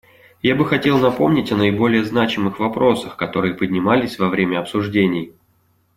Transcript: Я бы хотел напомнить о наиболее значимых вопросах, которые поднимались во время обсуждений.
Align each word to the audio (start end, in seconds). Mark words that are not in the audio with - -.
Я 0.41 0.55
бы 0.55 0.65
хотел 0.65 0.97
напомнить 0.97 1.51
о 1.51 1.55
наиболее 1.57 2.03
значимых 2.03 2.57
вопросах, 2.59 3.17
которые 3.17 3.53
поднимались 3.53 4.17
во 4.17 4.29
время 4.29 4.57
обсуждений. 4.59 5.31